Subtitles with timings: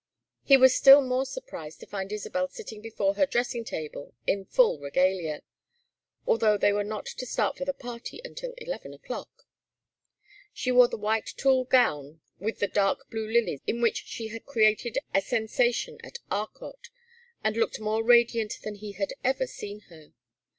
[0.41, 4.79] He was still more surprised to find Isabel sitting before her dressing table in full
[4.79, 5.41] regalia,
[6.25, 9.43] although they were not to start for the party until eleven o'clock.
[10.55, 14.43] She wore the white tulle gown with the dark blue lilies in which she had
[14.47, 16.89] created a sensation at Arcot,
[17.43, 20.13] and looked more radiant than he had ever seen her.